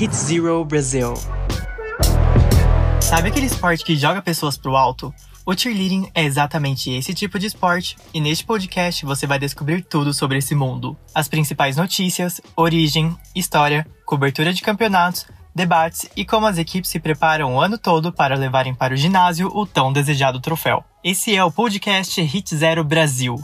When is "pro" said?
4.56-4.74